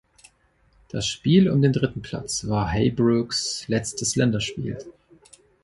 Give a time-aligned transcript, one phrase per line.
[0.89, 4.79] Das Spiel um den dritten Platz war Heijbroeks letztes Länderspiel.